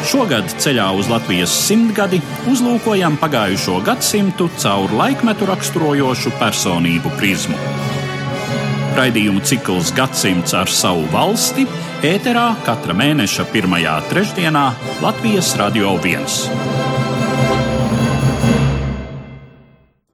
[0.00, 7.58] Šogad ceļā uz Latvijas simtgadi uzlūkojam pagājušo gadsimtu caur laikmetu raksturojošu personību prizmu.
[8.96, 11.66] Raidījumu cikls Gadsimts ar savu valsti
[12.06, 14.64] ēterā katra mēneša pirmajā trešdienā
[15.04, 16.26] Latvijas Radio 1.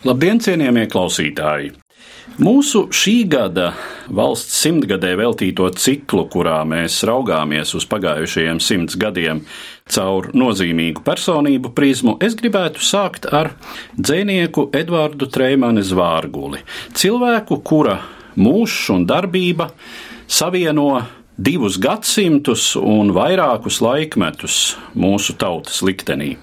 [0.06, 1.72] Labdien, cienījamie klausītāji!
[2.36, 3.70] Mūsu šī gada
[4.12, 9.40] valsts simtgadē veltīto ciklu, kurā mēs raugāmies uz pagājušajiem simts gadiem
[9.92, 13.52] caur nozīmīgu personību prizmu, es gribētu sākt ar
[13.96, 16.62] dzinieku Edvardu Treimani Zvārguli.
[16.96, 18.00] Cilvēku, kura
[18.36, 19.70] mūžs un darbība
[20.26, 20.90] savieno
[21.36, 26.36] divus gadsimtus un vairākus laikmetus mūsu tautas liktenī.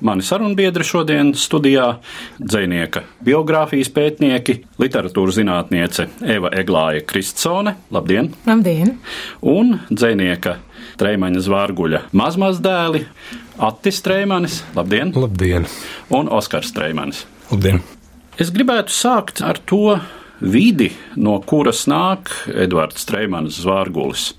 [0.00, 1.96] Mani sarunbiedri šodien studijā-
[2.52, 7.74] dzinieka biogrāfijas pētnieki, literatūras zinātniece Eva Eglāja Kristsone.
[7.90, 8.30] Labdien!
[8.46, 8.98] Labdien!
[9.42, 10.58] Un dzinieka
[11.00, 13.04] Treimaņa Zvārguļa mazmazdēli
[13.66, 14.62] Attis Treimanis.
[14.76, 15.12] Labdien!
[15.16, 15.68] Labdien!
[16.14, 17.24] Un Oskars Treimanis.
[17.50, 17.82] Labdien!
[18.40, 19.98] Es gribētu sākt ar to
[20.40, 24.32] vidi, no kuras nāk Edvards Treimanis Zvārgulis.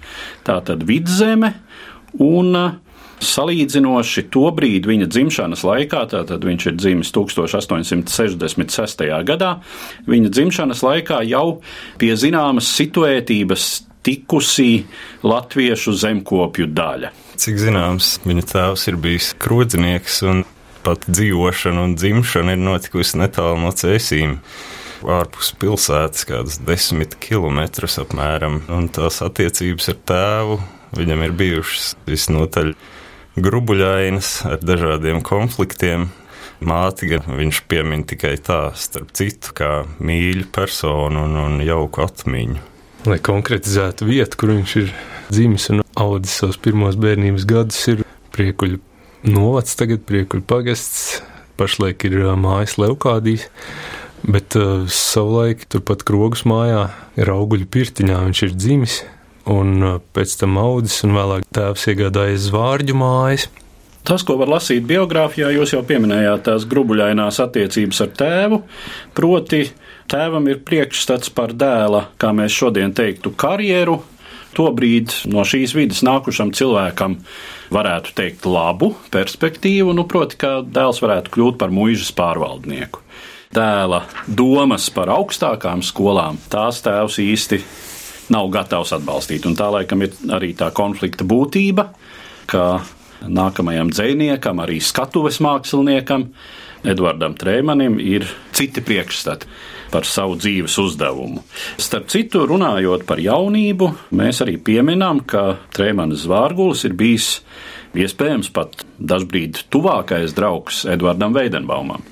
[0.45, 1.53] Tā tad vidzeme
[2.21, 2.53] un
[3.17, 9.01] Salīdzinoši to brīdi viņa dzimšanas laikā, tātad viņš ir dzimis 1866.
[9.25, 9.55] gadā,
[10.05, 11.47] viņa dzimšanas laikā jau
[11.97, 14.85] pie zināmas situētības tikusī
[15.27, 17.11] latviešu zemkopju daļa.
[17.37, 20.45] Cik zināms, viņa tēvs ir bijis krodznieks un
[20.87, 24.37] pat dzīvošana un dzimšana ir notikusi netālu no cēsīm
[25.05, 30.61] ārpus pilsētas, kādas desmit kilometrus apmēram, un tās attiecības ar tēvu
[30.97, 32.71] viņam ir bijušas visnotaļ
[33.37, 36.07] grubuļainas ar dažādiem konfliktiem.
[36.57, 42.76] Māti gan viņš piemin tikai tā, starp citu, kā mīļu personu un, un jauku atmiņu.
[43.07, 44.89] Lai konkretizētu vietu, kur viņš ir
[45.31, 48.01] dzimis un audzis savus pirmos bērnības gadus, ir
[48.35, 48.81] priekuļu
[49.31, 51.21] novads, tagad priekuļu pagasts,
[51.55, 53.47] pašlaik ir mājas Leukādijas.
[54.27, 58.97] Bet uh, savulaik turpat Krogas mājā, Rauguļu pirtiņā viņš ir dzimis
[59.47, 63.47] un uh, pēc tam audzis, un vēlāk tēvs iegādājas zvārģu mājas.
[64.07, 68.61] Tas, ko var lasīt biogrāfijā, jūs jau pieminējāt tās grubuļainās attiecības ar tēvu,
[69.15, 69.65] proti,
[70.11, 74.01] tēvam ir priekšstats par dēla, kā mēs šodien teiktu, karjeru.
[74.57, 77.19] Tobrīd no šīs vidas nākušam cilvēkam
[77.73, 83.03] varētu teikt labu perspektīvu, nu, proti, ka dēls varētu kļūt par mūžas pārvaldnieku.
[83.53, 87.61] Dēla domas par augstākām skolām tās tēvs īsti
[88.33, 89.45] nav gatavs atbalstīt.
[89.47, 91.91] Un tā laikam ir arī tā konflikta būtība,
[92.49, 92.81] ka
[93.23, 96.31] nākamajam dziniekam, arī skatuves māksliniekam,
[96.87, 99.47] Edvardam Trēmanim, ir citi priekšstati
[99.91, 101.43] par savu dzīves uzdevumu.
[101.77, 107.31] Starp citu, runājot par jaunību, mēs arī pieminām, ka Trēmanis Zvārgulis ir bijis
[107.97, 112.05] iespējams pat dažbrīd tuvākais draugs Edvardam Veidenbaumam.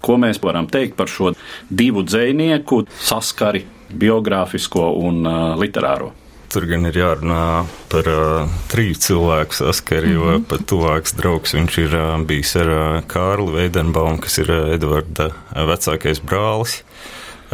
[0.00, 1.32] Ko mēs varam teikt par šo
[1.70, 6.12] divu dzinieku saskari biogrāfisko un uh, literāro.
[6.52, 10.26] Tur gan ir jārunā par uh, triju cilvēku saskari, mm -hmm.
[10.26, 10.44] jo mhm.
[10.50, 15.26] pat tuvāks draugs viņš ir uh, bijis ar uh, Kārlu Veidenbaumu, kas ir uh, Edvarda
[15.26, 16.82] uh, vecākais brālis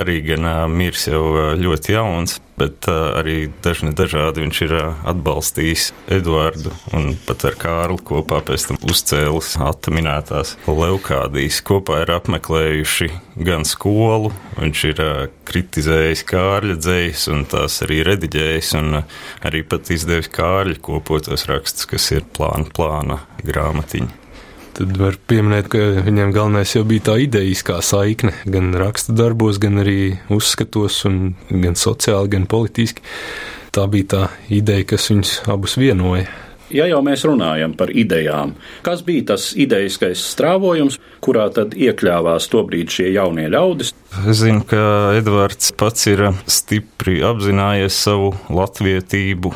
[0.02, 4.74] arī gan mirs jau ļoti jauns, bet arī dažni dažādi viņš ir
[5.08, 11.62] atbalstījis Eduardu un pat ar Kārlu kopā pēc tam uzcēlis atminētās Leukādijas.
[11.66, 13.10] Kopā ir apmeklējuši
[13.48, 15.04] gan skolu, viņš ir
[15.48, 22.10] kritizējis Kārļa dzējas un tās arī rediģējis un arī pat izdevis Kārļa kopotos rakstus, kas
[22.14, 24.21] ir plāna plāna grāmatiņa.
[24.72, 29.82] Tad var pieminēt, ka viņam galvenais jau bija tā idejiskā saikne, gan raksta darbos, gan
[29.82, 31.02] arī uzskatos,
[31.50, 33.04] gan sociāli, gan politiski.
[33.72, 36.24] Tā bija tā ideja, kas viņus abus vienoja.
[36.72, 38.54] Ja jau mēs runājam par idejām,
[38.84, 43.92] kas bija tas idejiskais strāvojums, kurā tad iekļāvās tobrīd šie jaunie ļaudis?
[44.22, 49.52] Es zinu, ka Edvards pats ir stipri apzinājies savu latvietību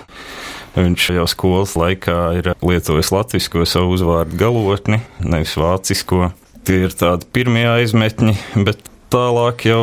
[0.77, 6.35] Viņš jau skolas laikā ir lietojis latviešu savu uzvārdu galotni, nevis vācisko.
[6.69, 8.35] Tie ir tādi pirmie aizmetņi,
[8.67, 8.83] bet
[9.13, 9.83] tālāk jau,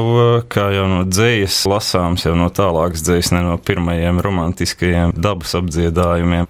[0.51, 6.49] kā jau no dzējas lasāms, jau no tālākas dzējas, ne no pirmajiem romantiskajiem dabas apdziedājumiem.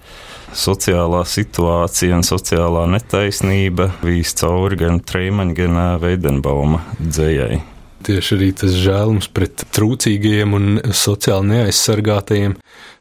[0.54, 7.62] Sociālā situācija un sociālā netaisnība vīs cauri gan Treimaņa, gan Veidenbauma dzējai.
[8.04, 12.58] Tieši arī tas žēlums pret trūcīgajiem un sociāli neaizsargātajiem,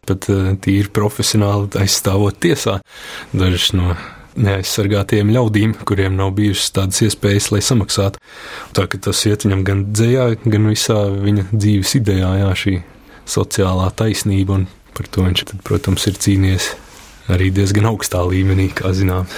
[0.10, 2.80] pat eh, tīri profesionāli aizstāvot tiesā
[3.34, 3.96] dažas no
[4.34, 8.22] neaizsargātiem ļaudīm, kuriem nav bijušas tādas iespējas, lai samaksātu.
[8.74, 12.78] Tā ka tas iet viņam gan dzējā, gan visā viņa dzīves idejā, jā, šī
[13.30, 14.68] sociālā taisnība, un
[14.98, 16.72] par to viņš, tad, protams, ir cīnījies
[17.34, 19.30] arī diezgan augstā līmenī, kā zinām.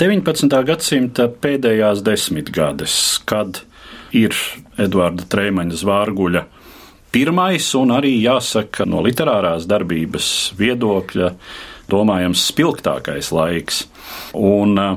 [0.00, 0.48] 19.
[0.66, 2.94] gadsimta pēdējās desmitgades,
[3.28, 3.62] kad
[4.16, 4.36] ir
[4.80, 6.44] Edvarda Trēmaņa zvārguļa
[7.12, 10.28] pirmais un arī jāsaka no literārās darbības
[10.58, 11.32] viedokļa
[11.92, 13.84] domājams spilgtākais laiks.
[14.38, 14.96] Un uh,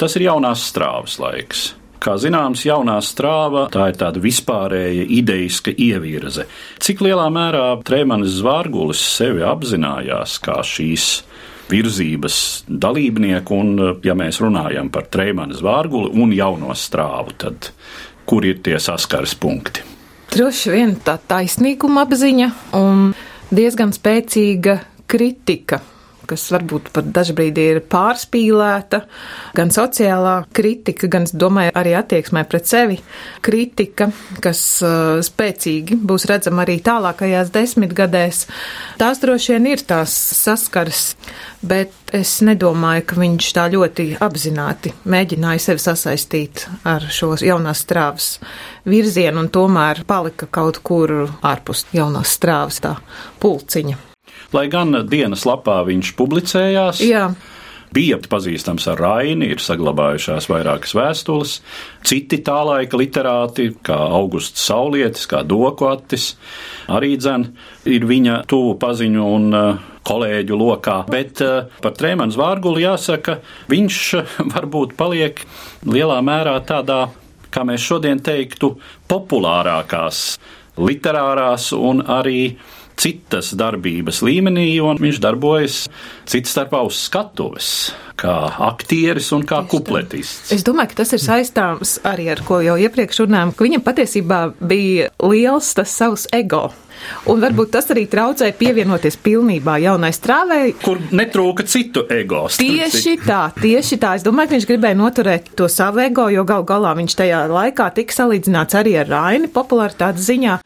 [0.00, 1.70] tas ir jaunās strāvas laiks.
[2.02, 6.48] Kā zināms, jaunā strāva tā ir tāda vispārēja idejiska ievirze.
[6.82, 11.12] Cik lielā mērā Trēmanis Zvārgulis sevi apzinājās kā šīs
[11.70, 17.70] virzības dalībnieku, un, ja mēs runājam par Trēmanu Zvārguli un jauno strāvu, tad
[18.26, 19.91] kur ir tie saskares punkti?
[20.32, 22.46] Droši vien tā taisnīguma apziņa
[22.78, 23.10] un
[23.52, 25.82] diezgan spēcīga kritika
[26.32, 29.02] kas varbūt pat dažbrīd ir pārspīlēta,
[29.56, 32.98] gan sociālā kritika, gan, domāju, arī attieksmē pret sevi
[33.44, 34.08] kritika,
[34.42, 38.46] kas uh, spēcīgi būs redzama arī tālākajās desmitgadēs.
[39.00, 41.12] Tās droši vien ir tās saskaras,
[41.62, 48.30] bet es nedomāju, ka viņš tā ļoti apzināti mēģināja sevi sasaistīt ar šo jaunās strāvas
[48.88, 52.96] virzienu un tomēr palika kaut kur ārpus jaunās strāvas tā
[53.42, 54.11] pulciņa.
[54.52, 57.02] Lai gan dienas lapā viņš publicējās.
[57.06, 57.30] Jā.
[57.92, 61.58] Bija pazīstams ar Raini, ir saglabājušās vairākas vēstules.
[62.08, 66.30] Citi tā laika literāti, kā Augusts Saulietis, kā Dokvatis,
[66.88, 67.50] arī dzen,
[67.84, 70.96] ir viņa tuvu paziņu un uh, kolēģu lokā.
[71.12, 75.44] Bet uh, par Trēmanu Zvārguli jāsaka, viņš uh, varbūt paliek
[75.84, 77.02] lielā mērā tādā,
[77.52, 78.72] kā mēs šodien teiktu,
[79.12, 80.24] populārākās
[80.80, 82.54] literārās un arī
[83.02, 85.78] citas darbības līmenī, un viņš darbojas
[86.28, 87.70] cits starpā uz skatuves,
[88.18, 88.34] kā
[88.68, 90.52] aktieris un kā kupletists.
[90.54, 94.40] Es domāju, ka tas ir saistāms arī ar ko jau iepriekš runājām, ka viņam patiesībā
[94.60, 96.68] bija liels tas savs ego.
[97.26, 100.72] Un varbūt tas arī traucēja pievienoties pilnībā jaunai strāvei.
[100.84, 102.44] Kur netrūka citu ego.
[102.62, 104.14] Tieši tā, tieši tā.
[104.18, 107.90] Es domāju, ka viņš gribēja noturēt to savu ego, jo gal galā viņš tajā laikā
[107.96, 110.58] tika salīdzināts arī ar Raini popularitātes ziņā.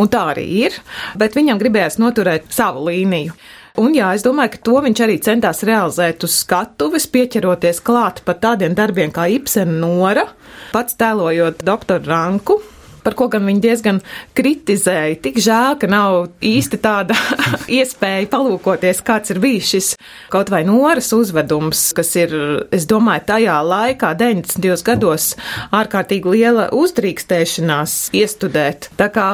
[0.00, 0.76] Un tā arī ir,
[1.20, 3.34] bet viņam gribējās noturēt savu līniju.
[3.80, 8.42] Un jā, es domāju, ka to viņš arī centās realizēt uz skatuves, pieķeroties klāt pat
[8.44, 10.26] tādiem darbiem kā Ibsena Nora,
[10.72, 12.58] pats tēlojot doktoru Ranku,
[13.04, 14.00] par ko gan viņi diezgan
[14.38, 15.18] kritizēja.
[15.22, 17.16] Tik žēl, ka nav īsti tāda
[17.80, 19.90] iespēja palūkoties, kāds ir bijis šis
[20.32, 22.34] kaut vai noras uzvedums, kas ir,
[22.74, 24.84] es domāju, tajā laikā, 90.
[24.86, 25.32] gados,
[25.74, 28.90] ārkārtīgi liela uzdrīkstēšanās iestudēt.
[28.98, 29.28] Tā kā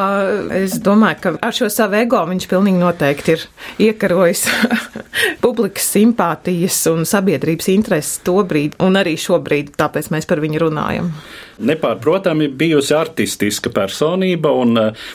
[0.58, 3.46] es domāju, ka ar šo savu ego viņš pilnīgi noteikti ir
[3.88, 4.46] iekarojis
[5.44, 11.12] publikas simpātijas un sabiedrības intereses to brīdi un arī šobrīd, tāpēc mēs par viņu runājam
[11.58, 14.74] nepārprotami bijusi artistiska personība, un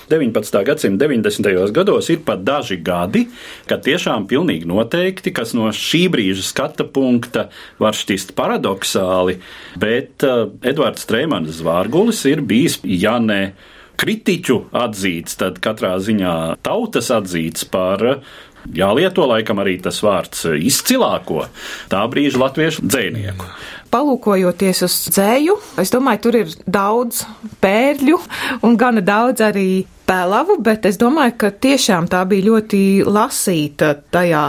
[0.10, 0.60] 19.
[0.60, 1.72] Eh, gadsimta 90.
[1.75, 3.25] gados ir pat daži gadi,
[3.69, 7.48] kad tiešām pilnīgi noteikti, kas no šī brīža skata punkta
[7.80, 9.40] var šķist paradoxāli,
[9.80, 13.54] bet uh, Edvards Trēmanis Zvārgulis ir bijis, ja ne
[14.00, 16.33] kritiķu atzīts, tad katrā ziņā
[16.66, 18.23] tautas atzīts par
[18.64, 21.50] Jālieto laikam arī tas vārds izcilāko
[21.92, 23.50] tā brīža latviešu dzēnieku
[23.94, 27.23] palūkojoties uz dzēju, es domāju, tur ir daudz
[27.64, 28.19] pērļu
[28.66, 29.68] un gana daudz arī
[30.07, 34.44] pēlavu, bet es domāju, ka tiešām tā bija ļoti lasīta tajā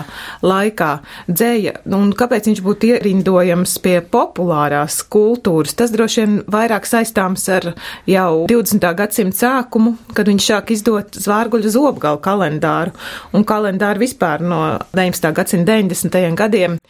[0.44, 0.90] laikā
[1.30, 1.76] dzēja.
[1.94, 5.76] Un kāpēc viņš būtu ierindojams pie populārās kultūras?
[5.78, 7.70] Tas droši vien vairāk saistāms ar
[8.10, 8.88] jau 20.
[8.98, 12.94] gadsimta sākumu, kad viņš sāk izdot zvārguļu zobgalu kalendāru
[13.34, 14.62] un kalendāru vispār no
[14.96, 15.30] 19.
[15.38, 16.34] gadsimta 90.
[16.38, 16.80] gadiem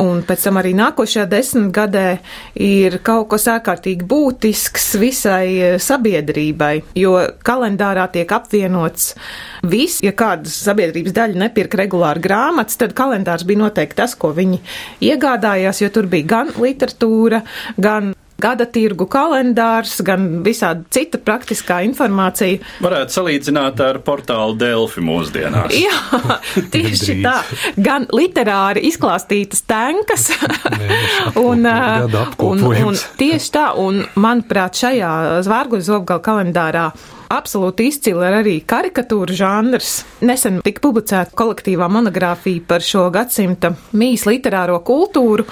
[0.00, 2.04] un pēc tam arī nākošajā desmitgadē
[2.66, 7.16] ir kaut kas ārkārtīgi būtisks visai e, sabiedrībai, jo
[7.46, 9.14] kalendārā tiek apvienots
[9.70, 10.00] viss.
[10.04, 14.62] Ja kāda sabiedrības daļa nepirka regulāri grāmatas, tad kalendārs bija noteikti tas, ko viņi
[15.10, 17.44] iegādājās, jo tur bija gan literatūra,
[17.80, 22.60] gan gada tirgu kalendārs, gan visādi cita praktiskā informācija.
[22.84, 25.76] Varētu salīdzināt ar portālu Delfi mūsdienās.
[25.76, 26.22] Jā,
[26.74, 27.36] tieši tā.
[27.80, 30.30] Gan literāri izklāstītas tankas,
[31.48, 35.14] un, un, un tieši tā, un manuprāt, šajā
[35.46, 36.90] zvārgu zobgalu kalendārā
[37.30, 39.92] absolūti izcili ir arī karikatūra žanrs.
[40.26, 45.46] Nesen tika publicēta kolektīvā monogrāfija par šo gadsimta mīs literāro kultūru,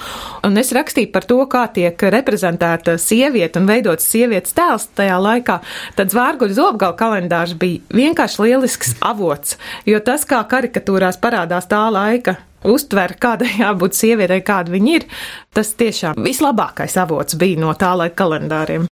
[0.45, 5.59] un es rakstīju par to, kā tiek reprezentēta sieviete un veidots sievietes tēls tajā laikā.
[5.97, 9.57] Tad zvārguļu zobgala kalendārs bija vienkārši lielisks avots,
[9.87, 15.07] jo tas, kā karikatūrās parādās tā laika uztver, kādai jābūt sievietei, kāda viņa ir,
[15.55, 18.89] tas tiešām vislabākais avots bija no tā laika kalendāriem.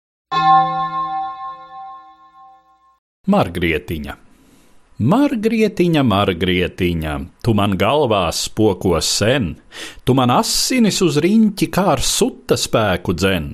[3.27, 4.13] Margrietiņa.
[4.97, 9.49] Margrietiņa, Margrietiņa, tu man galvā spoko sen,
[10.07, 13.51] tu man asinis uz riņķi kā ar suta spēku dzen.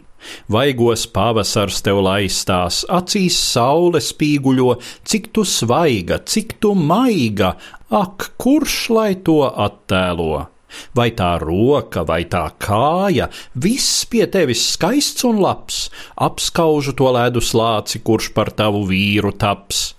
[0.54, 4.78] Vaigos pavasars tev laistās, acīs saule spīguļo,
[5.10, 7.56] cik tu svaiga, cik tu maiga,
[7.90, 10.53] ak, kurš lai to attēlo?
[10.96, 17.54] Vai tā roka, vai tā kāja, viss pie tevis skaists un labs, apskaužu to ledus
[17.58, 19.92] lāci, kurš par tavu vīru taps.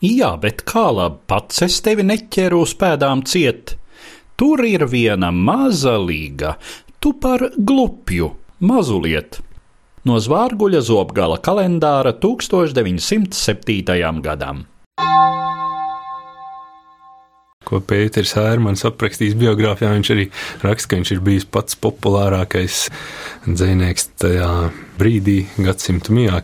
[0.00, 3.76] Jā, bet kā labi, pats es tevi neķeru uz pēdām ciet.
[4.40, 6.54] Tur ir viena maza līga,
[7.00, 8.32] tu par glupju,
[8.64, 9.42] mazuliet.
[10.08, 14.24] No Zvārguļa zobgala kalendāra 1907.
[14.24, 14.64] gadam
[17.68, 19.90] ko Pēters Hērmans aprakstījis biogrāfijā.
[19.92, 20.22] Viņš arī
[20.64, 22.86] raksta, ka viņš ir bijis pats populārākais
[23.44, 24.48] dzinieks tajā
[24.96, 26.40] brīdī, gadsimta mijā,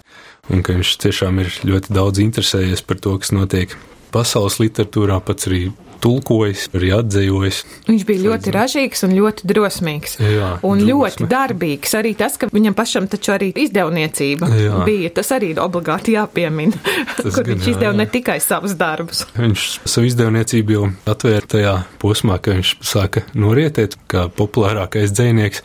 [0.53, 3.73] un ka viņš tiešām ir ļoti daudz interesējies par to, kas notiek
[4.17, 5.67] pasaules literatūrā, pats arī
[6.03, 7.59] tulkojis, arī atzējojis.
[7.89, 10.17] Viņš bija ļoti ražīgs un ļoti drosmīgs.
[10.21, 10.93] Jā, un drosme.
[10.93, 11.95] ļoti darbīgs.
[11.99, 14.81] Arī tas, ka viņam pašam taču arī izdevniecība Jā.
[14.87, 16.79] bija, tas arī ir obligāti jāpiemina,
[17.21, 17.99] kur gan, viņš jā, izdeva jā.
[18.01, 19.25] ne tikai savus darbus.
[19.39, 25.65] Viņš savu izdevniecību jau atvēra tajā posmā, kad viņš sāka norietēt kā populārākais dzinieks,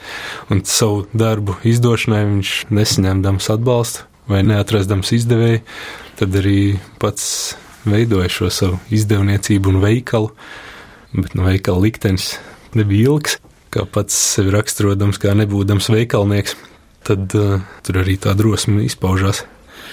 [0.54, 5.60] un savu darbu izdošanai viņš nesaņemdams atbalstu vai neatrastams izdevēju,
[6.22, 6.62] tad arī
[7.02, 7.28] pats
[7.86, 10.32] veidoja šo savu izdevniecību un veikalu,
[11.16, 12.36] bet no veikala liktenis
[12.78, 13.40] nebija ilgs,
[13.72, 16.56] kā pats sevi raksturodams, kā nebūdams veikalnieks,
[17.08, 19.46] tad uh, tur arī tā drosme izpaužās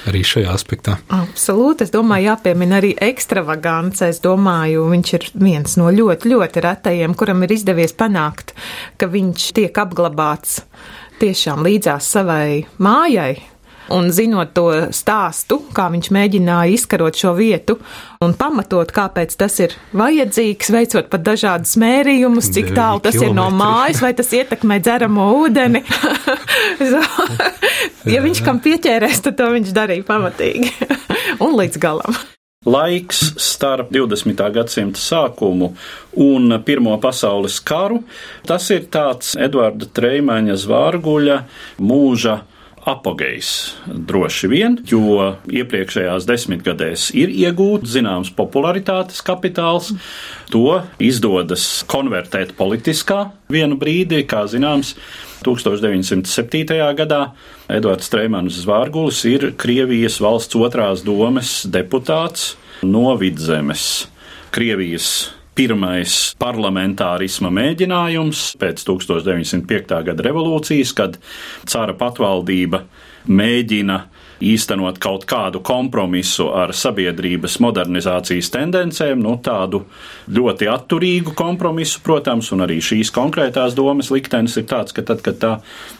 [0.08, 0.96] arī šajā aspektā.
[1.14, 4.02] Absolūti, es domāju, jāpiemina arī ekstravagants.
[4.06, 8.54] Es domāju, viņš ir viens no ļoti, ļoti retajiem, kuram ir izdevies panākt,
[9.00, 10.60] ka viņš tiek apglabāts
[11.22, 13.34] tiešām līdzās savai mājai.
[13.94, 17.78] Un zinot to stāstu, kā viņš mēģināja izkarot šo vietu
[18.24, 23.48] un pamatot, kāpēc tas ir vajadzīgs, veicot pat dažādus mērījumus, cik tālu tas ir no
[23.48, 23.60] kilometri.
[23.62, 25.84] mājas, vai tas ietekmē dzeramo ūdeni.
[28.14, 30.74] ja viņš kam pieķērēs, tad to viņš darīja pamatīgi
[31.44, 32.20] un līdz galam.
[32.68, 34.40] Laiks starp 20.
[34.52, 35.70] gadsimta sākumu
[36.20, 38.02] un Pirmo pasaules karu-
[38.50, 41.38] tas ir tāds Edvarda Treimaņa zvārguļa
[41.80, 42.40] mūža
[42.88, 43.50] apogejs
[43.86, 49.92] droši vien, jo iepriekšējās desmitgadēs ir iegūts zināms popularitātes kapitāls.
[50.52, 54.94] To izdodas konvertēt politiskā vienu brīdi, kā zināms,
[55.44, 56.64] 1907.
[56.98, 57.20] gadā
[57.70, 64.08] Edvards Streimans Zvārgulis ir Krievijas valsts otrās domes deputāts no Vidzemes.
[64.50, 65.28] Krievijas
[65.58, 69.98] pirmais parlamentārisma mēģinājums pēc 1905.
[70.06, 71.18] gada revolūcijas, kad
[71.66, 72.84] cara patvaldība
[73.28, 73.98] mēģina
[74.44, 79.82] īstenot kaut kādu kompromisu ar sabiedrības modernizācijas tendencēm, nu tādu
[80.30, 85.42] ļoti atturīgu kompromisu, protams, un arī šīs konkrētās domas liktenis ir tāds, ka tad, kad
[85.42, 85.52] tā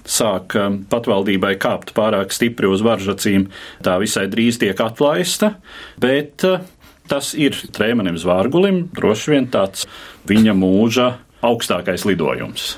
[0.07, 3.49] sāk um, patvaldībai kāpt pārāk stipri uz varžacīm,
[3.83, 5.57] tā visai drīz tiek atlaista,
[5.99, 6.63] bet uh,
[7.11, 9.89] tas ir Trēmanim Zvārgulim droši vien tāds
[10.29, 12.77] viņa mūža augstākais lidojums.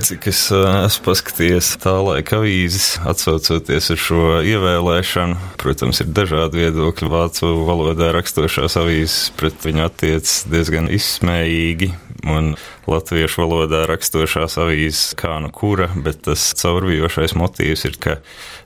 [0.00, 6.62] Cik es ā, esmu paskatījies tā laika avīzes, atsaucoties uz šo ievēlēšanu, protams, ir dažādi
[6.62, 7.08] viedokļi.
[7.10, 11.90] Vācu valodā rakstošās avīzes pret viņu attiecas diezgan izsmējīgi,
[12.30, 12.54] un
[12.90, 18.16] latviešu valodā rakstošās avīzes kā nu kura, bet tas caurvijošais motīvs ir, ka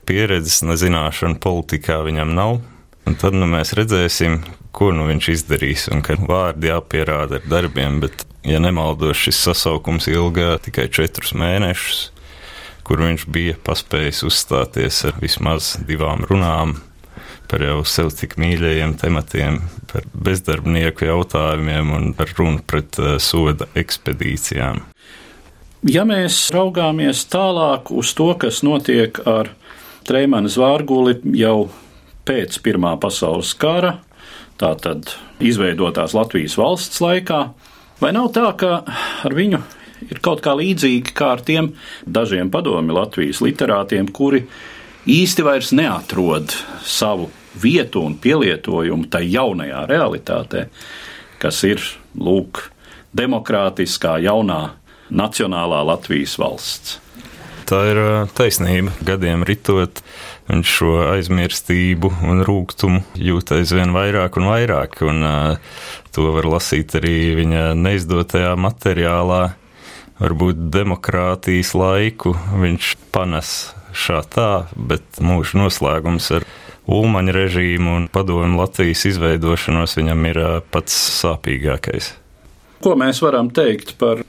[0.05, 2.61] pieredzes nezināšana politikā viņam nav.
[3.05, 4.39] Un tad nu, mēs redzēsim,
[4.75, 7.99] ko nu viņš izdarīs, un ka vārdi jāpierāda ar darbiem.
[8.03, 12.01] Bet, ja nemaldos, šis sasaukums ilgā tikai četrus mēnešus,
[12.85, 16.77] kur viņš bija paspējis uzstāties ar vismaz divām runām
[17.49, 19.59] par jau sev tik mīļajiem tematiem,
[19.91, 24.81] par bezdarbnieku jautājumiem un par runu pret uh, soda ekspedīcijām.
[25.85, 29.51] Ja mēs raugāmies tālāk uz to, kas notiek ar
[30.05, 31.67] Treimanu Zvārguli jau
[32.25, 33.99] pēc Pirmā pasaules kara,
[34.59, 35.13] tātad
[35.43, 37.41] izveidotās Latvijas valsts laikā,
[38.01, 38.81] vai nav tā, ka
[39.27, 39.61] ar viņu
[40.09, 41.73] ir kaut kā līdzīgi kā ar tiem
[42.05, 44.45] dažiem padomi Latvijas literātiem, kuri
[45.05, 46.53] īsti vairs neatrod
[46.85, 47.29] savu
[47.61, 50.67] vietu un pielietojumu tai jaunajā realitātē,
[51.39, 51.83] kas ir
[52.19, 52.67] lūk,
[53.15, 54.61] demokrātiskā, jaunā,
[55.09, 56.99] nacionālā Latvijas valsts.
[57.65, 57.99] Tā ir
[58.37, 58.91] taisnība.
[59.05, 60.03] Gadiem ritot,
[60.49, 64.99] viņš šo aizmirstību un rūkumu jūt aizvien vairāk un vairāk.
[65.07, 65.77] Un, uh,
[66.15, 69.43] to var lasīt arī viņa neizdotajā materiālā.
[70.15, 73.55] Varbūt demokrātijas laiku viņš panes
[73.95, 76.45] šā tā, bet mūža noslēgums ar
[76.85, 82.11] Ulmaņa režīmu un padomu Latvijas izveidošanos viņam ir pats sāpīgākais.
[82.85, 84.21] Ko mēs varam teikt par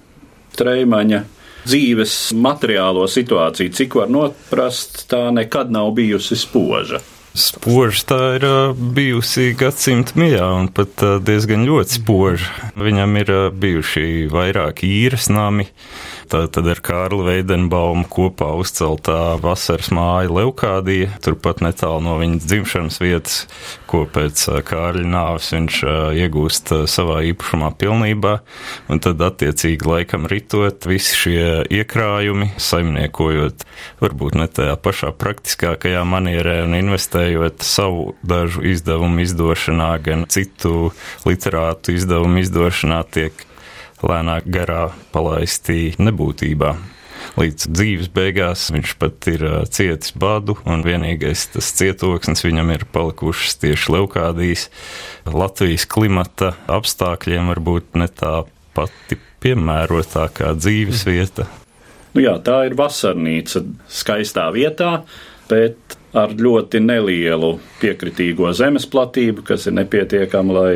[0.57, 1.21] Treimaņa
[1.67, 3.75] dzīves materiālo situāciju?
[3.77, 7.03] Cik var noprast, tā nekad nav bijusi spoža.
[7.37, 8.45] Spoža tā ir
[8.97, 12.71] bijusi gadsimta mijā, un pat diezgan ļoti spoža.
[12.81, 15.69] Viņam ir bijuši vairāki īres nami,
[16.27, 23.37] Tad ar Kārlu Veidenbaumu kopā uzceltā vasaras māja Leukādija, turpat netālu no viņas dzimšanas vietas,
[23.87, 25.79] ko pēc Kārļa nāves viņš
[26.19, 28.35] iegūst savā īpašumā pilnībā,
[28.91, 31.47] un tad attiecīgi laikam ritot visi šie
[31.79, 33.67] iekrājumi, saimniekojot
[34.03, 40.91] varbūt ne tajā pašā praktiskākajā manierē un investējot savu dažu izdevumu izdošanā, gan citu
[41.29, 43.47] literātu izdevumu izdošanā tiek
[44.05, 46.75] lēnāk garā palaisti nebūtībā.
[47.37, 53.59] Līdz dzīves beigās viņš pat ir cietis badu, un vienīgais tas cietoksnis viņam ir palikušas
[53.65, 54.69] tieši leukādijas.
[55.27, 58.45] Latvijas klimata apstākļiem varbūt ne tā
[58.77, 61.49] pati piemērotākā dzīves vieta.
[62.17, 63.61] Nu jā, tā ir vasarnīca
[63.93, 65.03] skaistā vietā,
[65.51, 67.51] bet ar ļoti nelielu
[67.83, 70.71] piekritīgo zemes platību, kas ir nepietiekama, lai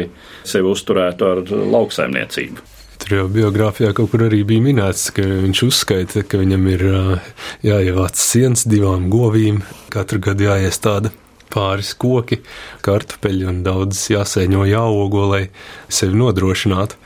[0.45, 2.80] sevi uzturētu ar lauksaimniecību.
[3.11, 6.85] Jau biogrāfijā kaut kur arī bija minēts, ka viņš uzskaita, ka viņam ir
[7.67, 11.11] jāievāc sienas divām govīm, katru gadu jāiestāda
[11.51, 12.39] pāris koki,
[12.87, 15.43] kartupeļi un daudz jāsēņo jāogo, lai
[15.91, 17.01] sevi nodrošinātu.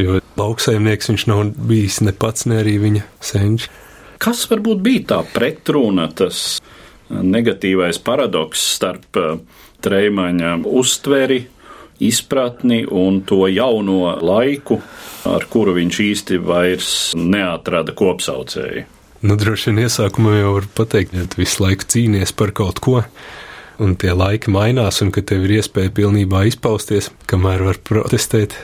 [0.00, 3.68] Jo lauksaimnieks viņš nav bijis ne pats, ne arī viņa senči.
[4.22, 6.62] Kas varbūt bija tā pretruna, tas
[7.12, 9.20] negatīvais paradoks starp
[9.82, 11.42] Treimaņa uztveri
[12.00, 14.80] izpratni un to jauno laiku,
[15.28, 18.88] ar kuru viņš īsti vairs neatrada kopsaucēju.
[19.22, 23.04] Nu, droši vien iesākumā jau var pateikt, tu visu laiku cīnies par kaut ko,
[23.82, 28.56] un tie laiki mainās, un ka tev ir iespēja pilnībā izpausties, kamēr var protestēt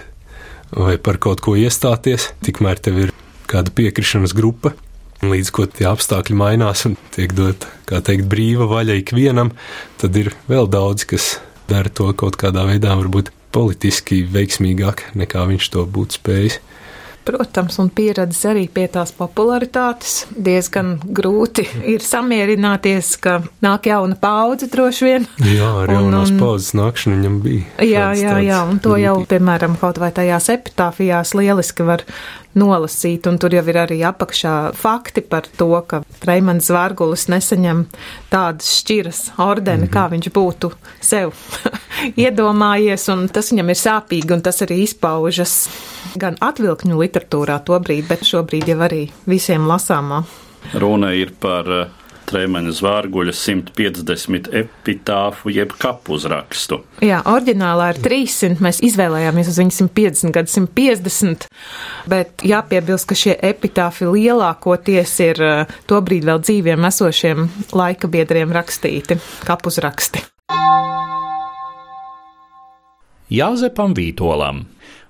[0.75, 3.15] vai par kaut ko iestāties, tikmēr tev ir
[3.49, 4.75] kāda piekrišanas grupa.
[5.19, 9.51] Līdz ko tie apstākļi mainās un tiek dot, kā teikt, brīva vaļa ikvienam,
[9.99, 15.71] tad ir vēl daudz, kas dara to kaut kādā veidā, varbūt politiski veiksmīgāk nekā viņš
[15.75, 16.61] to būtu spējis.
[17.29, 20.23] Protams, un pieredzes arī pie tās popularitātes.
[20.33, 25.27] Diezgan grūti ir samierināties, ka nāk jauna paudze droši vien.
[25.45, 27.67] Jā, arī jaunās paudzes nākšana viņam bija.
[27.85, 32.07] Jā, jā, jā, un to jau, piemēram, kaut vai tajās epitāfijās lieliski var
[32.59, 37.85] nolasīt, un tur jau ir arī apakšā fakti par to, ka Reimans Zvargulis nesaņem
[38.33, 39.95] tādas šķiras ordeni, mm -hmm.
[39.95, 41.33] kā viņš būtu sev
[42.25, 45.69] iedomājies, un tas viņam ir sāpīgi, un tas arī izpaužas
[46.17, 50.23] gan atvilkņu literatūrā tobrīd, bet šobrīd jau arī visiem lasāmā.
[50.75, 51.98] Runa ir par uh,
[52.29, 56.83] Trēmaņa zvārguļa 150 epitāfu jeb kapuzrakstu.
[57.05, 61.49] Jā, oriģinālā ir 300, mēs izvēlējāmies uz viņu 150 gadu 150,
[62.13, 69.17] bet jāpiebilst, ka šie epitāfi lielākoties ir eh, tobrīd vēl dzīviem esošiem laika biedriem rakstīti,
[69.49, 70.27] kapuzraksti.
[73.29, 74.65] Jāzepam Vītolam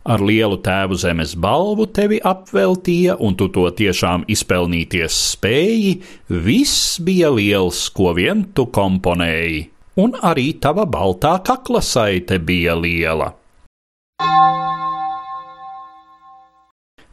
[0.08, 7.30] ar lielu tēvu zemes balvu tevi apveltīja, un tu to tiešām izpelnīties spēji, viss bija
[7.34, 9.66] liels, ko vien tu komponēji,
[10.00, 13.34] un arī tava baltā kakla saite bija liela.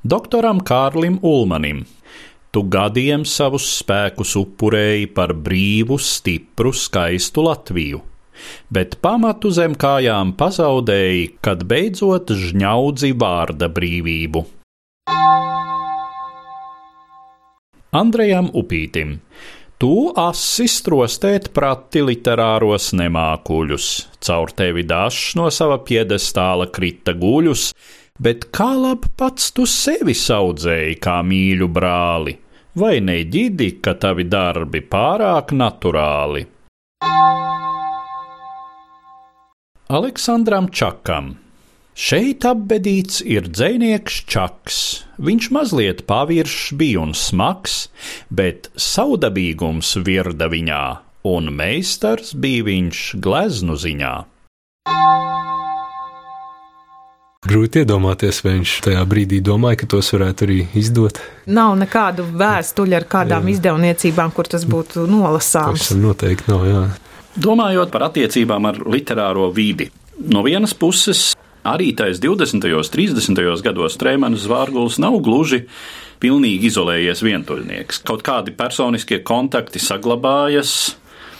[0.05, 1.83] Doktoram Kārlim Ulmanim.
[2.53, 8.03] Tu gadiem savus spēkus upurēji par brīvu, stipru, skaistu Latviju
[8.73, 14.45] bet pamatu zem kājām pazaudēja, kad beidzot žņaudzi vārda brīvību.
[17.95, 19.19] Andrejam Upītim.
[19.79, 23.87] Tu asi strostēt prati literāros nemākuļus,
[24.23, 27.69] caur tevi dažs no sava piedestāla krita guļus,
[28.19, 32.37] bet kā lab pats tu sevi saudzēji kā mīļu brāli,
[32.79, 36.47] vai neģidi, ka tavi darbi pārāk naturāli?
[39.85, 41.35] Aleksandram Čakam.
[41.93, 44.77] Šeit apbedīts ir dzinieks Čaks.
[45.21, 47.91] Viņš mazliet paviršs bija un smags,
[48.33, 50.81] bet saudabīgums virda viņā,
[51.29, 54.15] un meistars bija viņš gleznu ziņā.
[57.45, 61.21] Grūti iedomāties, vai viņš tajā brīdī domāja, ka tos varētu arī izdot.
[61.45, 63.59] Nav nekādu vēstuļu ar kādām jā.
[63.59, 65.91] izdevniecībām, kur tas būtu nolasāms.
[65.91, 66.85] Tas noteikti nav, jā.
[67.35, 69.89] Domājot par attiecībām ar literāro vidi,
[70.31, 71.33] no vienas puses
[71.67, 72.63] arī tais 20.
[72.71, 73.41] un 30.
[73.65, 75.65] gados Trēmanis Zvārguls nav gluži
[76.23, 77.99] pilnīgi izolējies vientuļnieks.
[78.07, 80.95] Kaut kādi personiskie kontakti saglabājas,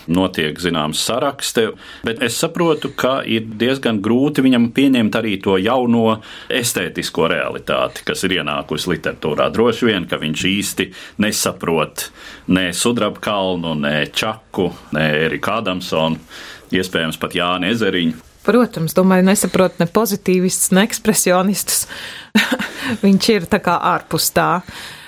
[0.08, 1.70] notiek zināms sarakste,
[2.06, 8.26] bet es saprotu, ka ir diezgan grūti viņam pieņemt arī to jauno estētisko realitāti, kas
[8.28, 9.50] ir ienākusi literatūrā.
[9.54, 10.90] Droši vien, ka viņš īsti
[11.26, 12.10] nesaprot
[12.54, 16.22] ne Sudraba kalnu, ne Čaku, ne Eriku Adamsonu,
[16.76, 18.24] iespējams pat Jāni Ezeriņu.
[18.46, 21.88] Protams, domāju, nesaprot ne pozitīvistus, ne ekspresionistus.
[23.06, 24.60] viņš ir tā kā ārpus tā.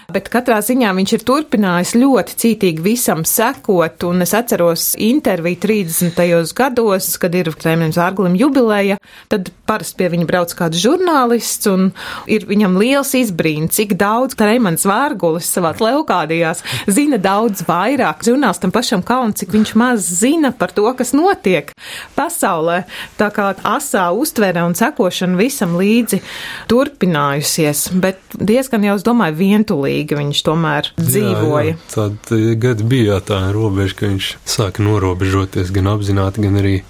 [0.08, 6.54] Bet katrā ziņā viņš ir turpinājis ļoti cītīgi visam sekot, un es atceros interviju 30.
[6.56, 8.96] gados, kad ir Kremļam Zārgulim jubileja,
[9.28, 11.89] tad parasti pie viņa brauc kāds žurnālists, un
[12.32, 18.24] ir viņam liels izbrīns, cik daudz Kremļs Vārgulis savā leukādījās zina daudz vairāk.
[18.24, 21.76] Žurnālistam pašam kauns, cik viņš maz zina par to, kas notiek
[22.15, 22.86] pasaulē.
[23.20, 26.24] Tā kā asā uztvere un sekošana visam līdzi
[26.72, 31.73] turpinājusies, bet diezgan jau, es domāju, vientulīgi mierīgi viņš tomēr dzīvoja.
[31.73, 31.77] Jā, jā.
[31.93, 36.83] Tad gadi bija tā robeža, ka viņš sāka norobežoties gan apzināti, gan arī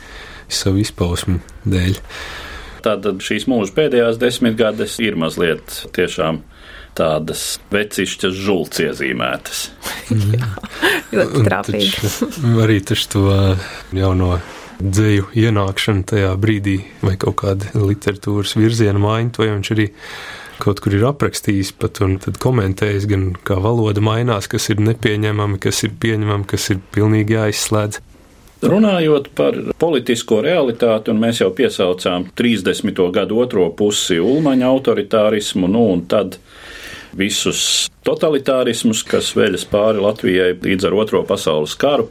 [0.50, 2.02] savu izpausmu dēļ.
[2.84, 6.44] Tātad šīs mūža pēdējās desmitgades ir mazliet tiešām
[6.98, 9.68] tādas vecišķas žults iezīmētas.
[10.34, 10.52] Jā,
[11.14, 12.14] ļoti trāpīgi.
[12.64, 13.26] Arī taču to
[13.96, 14.38] jauno
[14.78, 19.88] dzēju ienākšanu tajā brīdī vai kaut kāda literatūras virziena maiņa, to jau viņš arī
[20.62, 25.84] kaut kur ir aprakstījis pat un komentējis, gan kā valoda mainās, kas ir nepieņemami, kas
[25.88, 28.04] ir pieņemami, kas ir pilnīgi jāizslēdz.
[28.58, 33.04] Runājot par politisko realitāti, un mēs jau piesaucām 30.
[33.14, 36.40] gadu otro pusi Ulmaņa autoritārismu, nu un tad
[37.18, 42.10] visus totalitārismus, kas veļas pāri Latvijai līdz ar Otro pasaules karu.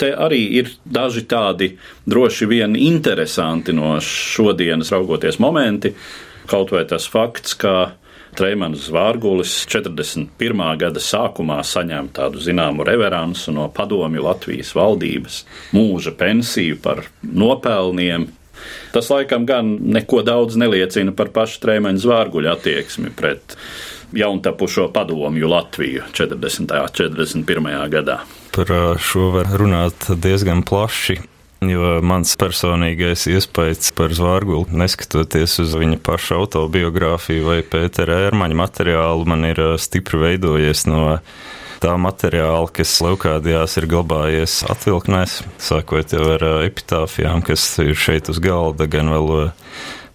[0.00, 1.74] Te arī ir daži tādi
[2.08, 5.94] droši vien interesanti no šodienas raugoties momenti.
[6.50, 7.94] Kaut vai tas fakts, ka
[8.34, 10.62] Treimans Zvārgulis 41.
[10.80, 15.44] gada sākumā saņēma tādu zināmu reveransu no padomju Latvijas valdības,
[15.76, 18.26] mūža pensiju par nopelniem.
[18.94, 23.56] Tas laikam gan neko daudz neliecina par pašu Treimana Zvārguļa attieksmi pret
[24.14, 26.74] jauntapušo padomju Latviju 40.
[26.82, 27.70] un 41.
[27.90, 28.18] gadā.
[28.54, 31.20] Par šo var runāt diezgan plaši.
[31.70, 39.26] Jo mans personīgais iespējas par Zvārgulu, neskatoties uz viņa paša autobiogrāfiju vai Pētera ērmaņa materiālu,
[39.28, 41.18] man ir stipri veidojies no
[41.82, 48.40] tā materiāla, kas Leukādijās ir glabājies atvilknēs, sākot jau ar epitāfijām, kas ir šeit uz
[48.42, 49.50] galda, gan vēl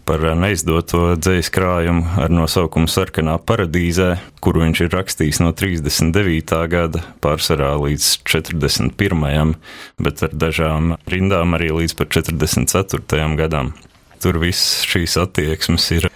[0.10, 4.08] par neizdoto dzīslu krājumu ar nosaukumu Sarkanā paradīzē,
[4.42, 6.56] kuru viņš ir rakstījis no 39.
[6.72, 9.54] gada pārsvarā līdz 41.
[10.02, 13.22] bet ar dažām rindām arī līdz 44.
[13.38, 13.76] gadam.
[14.20, 16.10] Tur viss šīs attieksmes ir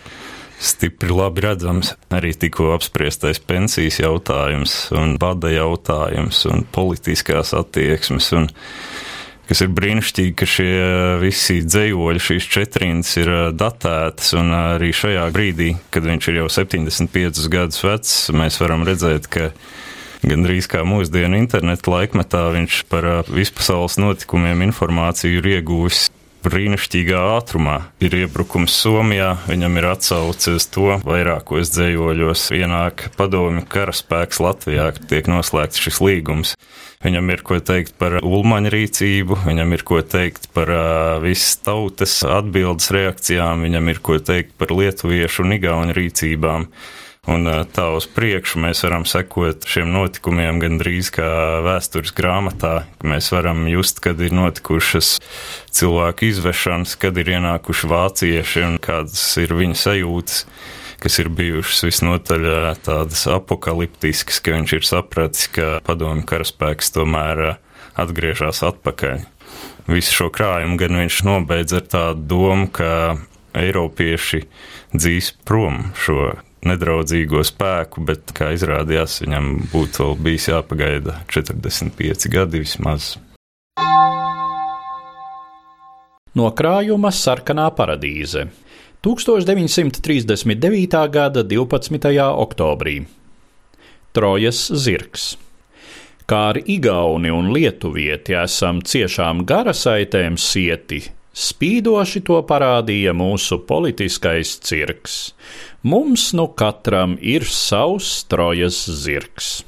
[0.57, 1.93] stipri labi redzams.
[2.09, 8.33] Arī tikko apspriestais pensijas jautājums, un bada jautājums, un politiskās attieksmes.
[8.41, 8.49] Un
[9.49, 10.73] kas ir brīnišķīgi, ka šie
[11.21, 17.49] visi dzējoļi, šīs četrīnas ir datētas, un arī šajā brīdī, kad viņš ir jau 75
[17.53, 19.51] gadus vecs, mēs varam redzēt, ka
[20.23, 26.07] gandrīz kā mūsdienu interneta laikmetā viņš par vispasaules notikumiem informāciju ir ieguvis
[26.43, 27.77] brīnišķīgā ātrumā.
[28.03, 35.07] Ir iebrukums Somijā, viņam ir atsauce uz to, vairākos dzējoļos ienāk padomju karaspēks Latvijā, kad
[35.11, 36.55] tiek noslēgts šis līgums.
[37.03, 42.15] Viņam ir ko teikt par ulmaņa rīcību, viņam ir ko teikt par uh, visas tautas
[42.23, 46.69] atbildes reakcijām, viņam ir ko teikt par lietuviešu un igauņu rīcībām.
[47.23, 51.27] Un tā uz priekšu mēs varam sekot šiem notikumiem gandrīz kā
[51.63, 52.83] vēstures grāmatā.
[52.99, 55.21] Mēs varam just, kad ir notikušas
[55.71, 60.43] cilvēku izvešanas, kad ir ienākuši vācieši un kādas ir viņa sajūtas,
[60.99, 62.51] kas ir bijušas visnotaļ
[62.83, 67.53] tādas apakaliptiskas, ka viņš ir sapratis, ka padomju karaspēks tomēr
[68.03, 69.23] atgriežas atpakaļ.
[69.87, 73.15] Visu šo krājumu gan viņš nobeidz ar tādu domu, ka
[73.55, 74.43] Eiropieši
[74.91, 76.33] dzīs prom šo
[76.67, 83.13] nedraudzīgo spēku, bet, kā izrādījās, viņam būtu vēl bijis jāpagaida 45 gadi vismaz.
[86.33, 88.47] No krājuma sarkanā paradīze
[89.05, 90.97] 1939.
[91.13, 92.07] gada 12.
[92.45, 92.95] oktobrī
[94.13, 95.37] Trojas zirgs.
[96.25, 105.33] kā arī Igauni un Lietuvieti esam ciešām garasaitēm sieti, spīdoši to parādīja mūsu politiskais cirks.
[105.83, 109.63] Mums nu katram ir savs trojas zirgs.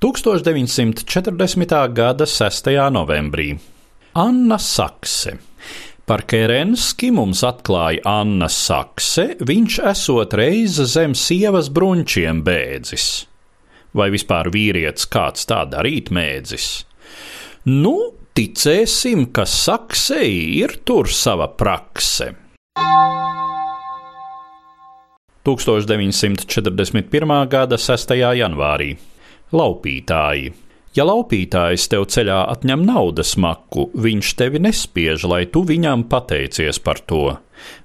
[0.00, 1.92] 1940.
[1.92, 2.70] gada 6.
[2.90, 3.58] novembrī
[4.14, 5.36] Anna Sakse.
[6.08, 13.26] Par Kerenski mums atklāja Anna Sakse, viņš esot reiz zem sievas bruņķiem bēdzis.
[13.92, 16.89] Vai vispār vīrietis kāds tā darīt mēdzis?
[17.68, 22.30] Nu, ticēsim, ka Saksei ir tur sava prakse.
[25.44, 27.34] 1941.
[27.52, 28.16] gada 6.
[28.16, 28.96] janvārī
[29.52, 30.54] Laupītāji.
[30.96, 37.04] Ja laupītājs tev ceļā atņem naudas maku, viņš tevi nespiež, lai tu viņam pateicies par
[37.04, 37.36] to,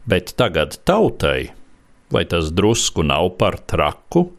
[0.07, 1.51] bet tagad tautai,
[2.15, 4.29] vai tas drusku nav par traku,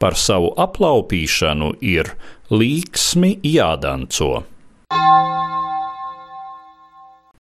[0.00, 2.16] par savu aplaupīšanu ir
[2.48, 4.48] līksmi jādanco.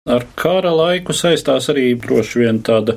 [0.05, 2.93] Ar kara laiku saistās arī droši vien tāda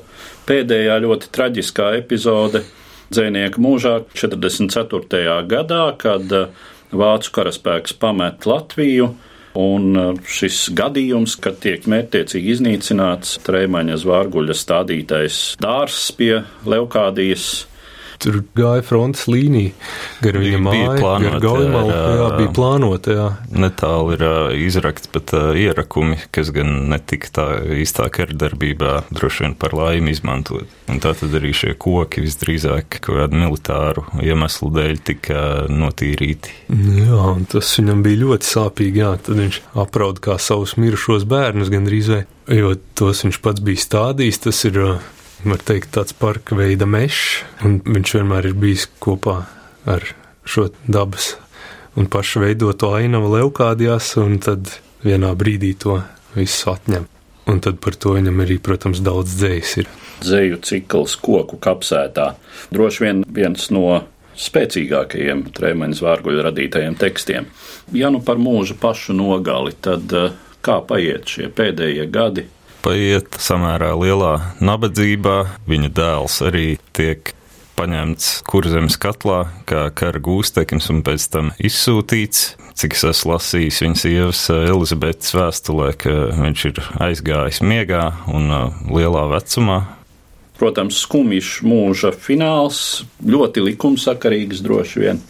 [0.49, 2.61] pēdējā ļoti traģiskā epizode
[3.09, 5.39] dzēnieka mūžā 44.
[5.49, 9.09] gadā, kad uh, Vācu karaspēks pamet Latviju.
[9.57, 17.49] Un uh, šis gadījums, kad tiek mērķtiecīgi iznīcināts Trēmaņa zvārguļa stādītais dārzs pie Leukādijas
[18.19, 19.71] Tur gāja frontes līnija,
[20.25, 23.27] gar viņa māju, gar Gaulimalu, jā, bija plānota, jā.
[23.55, 27.47] Netāli ir uh, izrakts pat uh, ierakumi, kas gan netika tā
[27.79, 30.67] īstā kardarbībā droši vien par laimi izmantot.
[30.91, 36.57] Un tā tad arī šie koki visdrīzāk kaut kādu militāru iemeslu dēļ tika notīrīti.
[37.05, 41.71] Jā, un tas viņam bija ļoti sāpīgi, jā, tad viņš apraud kā savus mirušos bērnus
[41.71, 42.25] gandrīz vai,
[42.59, 44.83] jo tos viņš pats bija stādījis, tas ir
[45.45, 49.43] var teikt, tāds parka veida mežs, un viņš vienmēr ir bijis kopā
[49.89, 50.05] ar
[50.49, 51.37] šo dabas
[51.99, 54.71] un pašu veidoto ainavu leukādijās, un tad
[55.05, 56.01] vienā brīdī to
[56.35, 57.07] visu atņem.
[57.49, 59.89] Un tad par to viņam arī, protams, daudz dzējas ir.
[60.21, 62.35] Dzēju cikls koku kapsētā.
[62.75, 64.03] Droši vien viens no
[64.39, 67.49] spēcīgākajiem trēmaņa zvārguļu radītajiem tekstiem.
[67.97, 72.45] Ja nu par mūža pašu nogali, tad eh, kā paiet šie pēdējie gadi
[72.85, 75.37] paiet samērā lielā nabadzībā.
[75.69, 77.35] Viņa dēls arī tiek
[77.79, 82.57] paņemts kurzemes katlā, kā kara gūsteknis, un pēc tam izsūtīts.
[82.79, 88.51] Cik es esmu lasījis viņas sievas eh, Elizabetes vēstulē, ka viņš ir aizgājis miegā un
[88.55, 89.81] eh, lielā vecumā.
[90.59, 95.23] Protams, skumjš mūža fināls, ļoti likumsakarīgs droši vien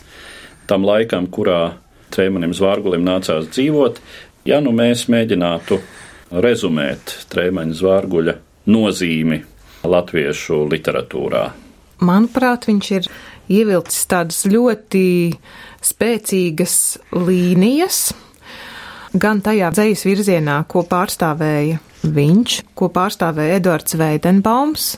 [0.68, 1.78] tam laikam, kurā
[2.12, 4.00] Trēmanim Zvārgulim nācās dzīvot.
[4.48, 5.80] Ja nu mēs mēģinātu
[6.30, 8.34] rezumēt Trēmaņa zvārguļa
[8.68, 9.40] nozīmi
[9.88, 11.44] latviešu literatūrā?
[12.04, 13.08] Manuprāt, viņš ir
[13.50, 15.04] ievilcis tādas ļoti
[15.84, 16.76] spēcīgas
[17.16, 18.02] līnijas,
[19.16, 24.92] gan tajā dzīslas virzienā, ko pārstāvēja viņš, ko pārstāvēja Edvards Veidenbaums,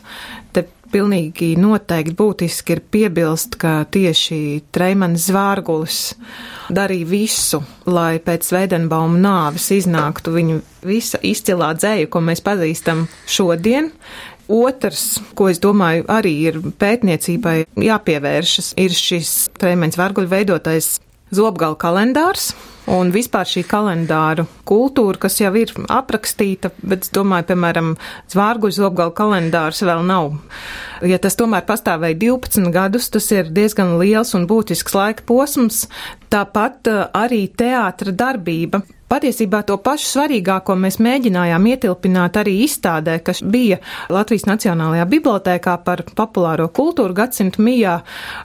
[0.92, 6.00] pilnīgi noteikti būtiski ir piebilst, ka tieši Treimans Zvārgulis
[6.72, 13.92] darīja visu, lai pēc Veidenbauma nāves iznāktu viņa visa izcilā dzēja, ko mēs pazīstam šodien.
[14.50, 20.96] Otrs, ko es domāju, arī ir pētniecībai jāpievēršas, ir šis Treimans Vārguļa veidotais
[21.34, 22.52] zobgala kalendārs.
[22.90, 27.92] Un vispār šī kalendāru kultūra, kas jau ir aprakstīta, bet es domāju, piemēram,
[28.32, 30.32] zvārguļu zobgala kalendārs vēl nav.
[31.06, 35.86] Ja tas tomēr pastāvēja 12 gadus, tas ir diezgan liels un būtisks laika posms.
[36.32, 43.40] Tāpat eh, arī teātra darbība Patiesībā to pašu svarīgāko mēs mēģinājām ietilpināt arī izstādē, kas
[43.42, 47.96] bija Latvijas Nacionālajā bibliotēkā par populāro kultūru gadsimtu mijā,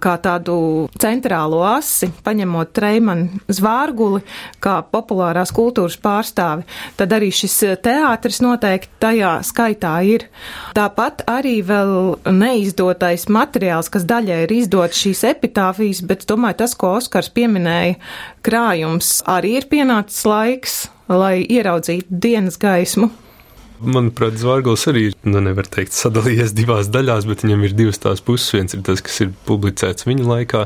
[0.01, 0.55] kā tādu
[0.97, 4.23] centrālo asi, paņemot Treimanu zvārguli
[4.65, 6.65] kā populārās kultūras pārstāvi.
[6.97, 10.25] Tad arī šis teātris noteikti tajā skaitā ir.
[10.73, 11.93] Tāpat arī vēl
[12.45, 17.99] neizdotais materiāls, kas daļai ir izdots šīs epitāfijas, bet domāju, tas, ko Oskars pieminēja,
[18.45, 20.79] krājums arī ir pienācis laiks,
[21.11, 23.11] lai ieraudzītu dienas gaismu.
[23.83, 28.23] Manuprāt, Zvārgls arī ir, nu, nevar teikt, sadalījies divās daļās, bet viņam ir divas tās
[28.23, 28.53] puses.
[28.55, 30.61] Viens ir tas, kas ir publicēts viņa laikā,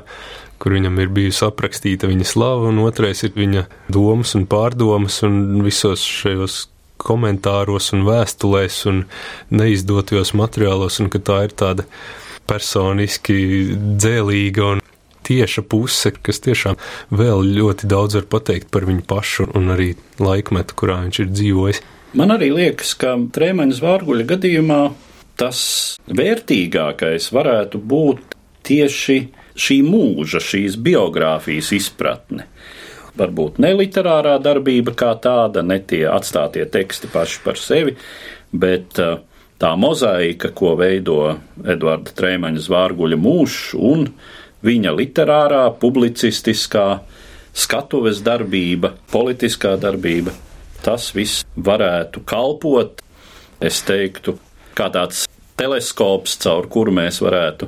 [0.62, 5.63] kur viņam ir bijusi aprakstīta viņa slava, un otrais ir viņa domas un pārdomas, un
[5.65, 6.68] visos šajos
[7.00, 9.04] komentāros un vēstulēs un
[9.54, 11.88] neizdotajos materiālos, un ka tā ir tāda
[12.50, 13.40] personiski
[13.76, 14.84] dzēlīga un
[15.30, 16.80] tieša puse, kas tiešām
[17.14, 21.84] vēl ļoti daudz var pateikt par viņu pašu un arī laikmetu, kurā viņš ir dzīvojis.
[22.18, 24.82] Man arī liekas, ka Trēmaņa zvārguļa gadījumā
[25.40, 25.60] tas
[26.10, 28.36] vērtīgākais varētu būt
[28.66, 29.20] tieši
[29.60, 32.48] šī mūža, šīs biogrāfijas izpratne.
[33.17, 37.95] Varbūt ne literārā darbība kā tāda, ne tie atstātie teksti paši par sevi,
[38.54, 39.17] bet uh,
[39.60, 41.19] tā mozaika, ko veido
[41.65, 44.08] Edvarda Trēmaņa zvārguļa mūžs un
[44.65, 46.88] viņa literārā, publicistiskā,
[47.56, 50.36] skatuves darbība, politiskā darbība,
[50.86, 53.02] tas viss varētu kalpot,
[53.60, 54.38] es teiktu,
[54.78, 55.26] kā tāds
[55.60, 57.67] teleskops, caur kuru mēs varētu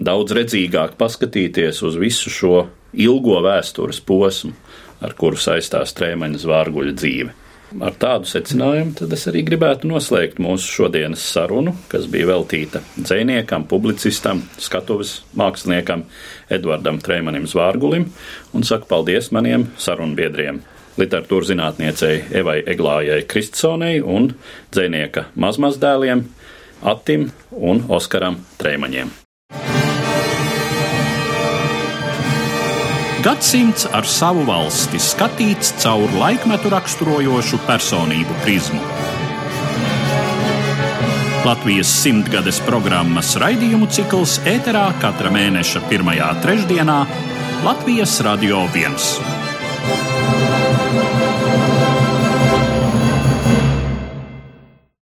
[0.00, 4.54] daudz redzīgāk paskatīties uz visu šo ilgo vēstures posmu,
[5.00, 7.36] ar kuru saistās trēmaņa zvārguļa dzīve.
[7.78, 13.68] Ar tādu secinājumu tad es arī gribētu noslēgt mūsu šodienas sarunu, kas bija veltīta dziniekam,
[13.70, 16.02] publicistam, skatuves māksliniekam
[16.50, 18.08] Edvardam Trēmanim Zvārgulim,
[18.50, 20.64] un saku paldies maniem sarunbiedriem
[20.98, 24.32] literatūras zinātniecei Evai Eglājai Kristsonei un
[24.74, 26.26] dzinieka mazmazdēliem
[26.90, 29.29] Attim un Oskaram Trēmaņiem.
[33.20, 38.80] Gadsimts ar savu valsti skatīts caur laikmetu raksturojošu personību prizmu.
[41.44, 46.96] Latvijas simtgades programmas raidījumu cikls ēterā katra mēneša pirmajā trešdienā
[47.66, 50.49] Latvijas Radio 1.